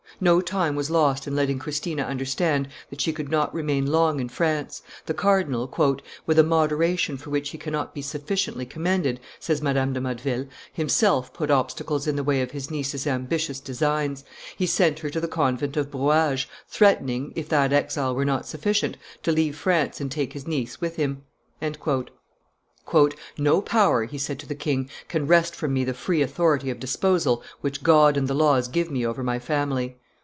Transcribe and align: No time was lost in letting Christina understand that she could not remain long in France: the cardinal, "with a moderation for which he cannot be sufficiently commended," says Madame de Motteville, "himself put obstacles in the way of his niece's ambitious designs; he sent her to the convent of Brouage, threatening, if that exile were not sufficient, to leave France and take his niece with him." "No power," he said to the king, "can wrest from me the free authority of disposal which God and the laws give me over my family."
No 0.23 0.39
time 0.39 0.75
was 0.75 0.91
lost 0.91 1.25
in 1.25 1.35
letting 1.35 1.57
Christina 1.57 2.03
understand 2.03 2.67
that 2.91 3.01
she 3.01 3.11
could 3.11 3.29
not 3.29 3.51
remain 3.55 3.87
long 3.87 4.19
in 4.19 4.29
France: 4.29 4.83
the 5.07 5.15
cardinal, 5.15 5.65
"with 6.27 6.37
a 6.37 6.43
moderation 6.43 7.17
for 7.17 7.31
which 7.31 7.49
he 7.49 7.57
cannot 7.57 7.95
be 7.95 8.03
sufficiently 8.03 8.65
commended," 8.67 9.19
says 9.39 9.63
Madame 9.63 9.93
de 9.93 9.99
Motteville, 10.01 10.45
"himself 10.71 11.33
put 11.33 11.49
obstacles 11.49 12.05
in 12.05 12.17
the 12.17 12.23
way 12.25 12.43
of 12.43 12.51
his 12.51 12.69
niece's 12.69 13.07
ambitious 13.07 13.59
designs; 13.59 14.23
he 14.55 14.67
sent 14.67 14.99
her 14.99 15.09
to 15.09 15.19
the 15.19 15.27
convent 15.29 15.75
of 15.75 15.89
Brouage, 15.89 16.45
threatening, 16.67 17.33
if 17.35 17.49
that 17.49 17.73
exile 17.73 18.13
were 18.13 18.23
not 18.25 18.45
sufficient, 18.45 18.97
to 19.23 19.31
leave 19.31 19.55
France 19.57 19.99
and 19.99 20.11
take 20.11 20.33
his 20.33 20.45
niece 20.45 20.79
with 20.79 20.97
him." 20.97 21.23
"No 23.39 23.59
power," 23.61 24.03
he 24.05 24.19
said 24.19 24.37
to 24.39 24.45
the 24.47 24.53
king, 24.53 24.87
"can 25.07 25.25
wrest 25.25 25.55
from 25.55 25.73
me 25.73 25.83
the 25.83 25.93
free 25.95 26.21
authority 26.21 26.69
of 26.69 26.79
disposal 26.79 27.41
which 27.61 27.81
God 27.81 28.15
and 28.17 28.27
the 28.27 28.35
laws 28.35 28.67
give 28.67 28.91
me 28.91 29.03
over 29.03 29.23
my 29.23 29.39
family." 29.39 29.97